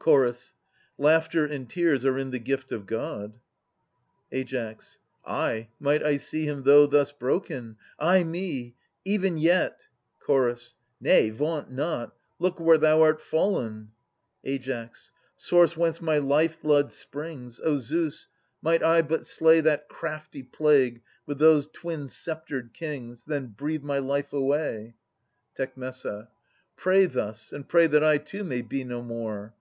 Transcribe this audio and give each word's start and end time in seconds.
Ch. 0.00 0.08
Laughter 0.98 1.44
and 1.44 1.68
tears 1.68 2.04
are 2.04 2.16
in 2.16 2.30
the 2.30 2.38
gift 2.38 2.70
of 2.70 2.86
God. 2.86 3.40
Ai. 4.30 4.76
Ay, 5.26 5.68
might 5.80 6.00
I 6.00 6.16
see 6.16 6.46
him, 6.46 6.62
though 6.62 6.86
thus 6.86 7.10
broken,— 7.10 7.76
ay 8.12 8.22
me! 8.22 8.76
Even 9.04 9.36
yet— 9.36 9.88
Ch. 10.28 10.74
Nay, 11.00 11.30
vaunt 11.30 11.72
not. 11.72 12.14
Look 12.38 12.60
where 12.60 12.78
thou 12.78 13.02
art 13.02 13.20
fallen. 13.20 13.90
Ai. 14.44 14.90
Source 15.36 15.76
whence 15.76 16.00
my 16.00 16.18
life 16.18 16.62
blood 16.62 16.92
springs, 16.92 17.58
O 17.64 17.78
Zeus, 17.78 18.28
might 18.62 18.80
I 18.80 19.02
but 19.02 19.26
slay 19.26 19.60
That 19.60 19.88
crafty 19.88 20.44
plague, 20.44 21.02
with 21.26 21.40
those 21.40 21.66
twin 21.66 22.06
sceptred 22.06 22.72
kings, 22.74 23.24
Then 23.26 23.48
breathe 23.48 23.82
my 23.82 23.98
life 23.98 24.32
away 24.32 24.94
I 25.58 25.66
Tec. 25.66 25.74
Pray 26.76 27.06
thus, 27.06 27.50
and 27.50 27.68
pray 27.68 27.88
that 27.88 28.04
I 28.04 28.18
too 28.18 28.44
be 28.62 28.84
no 28.84 29.02
more 29.02 29.52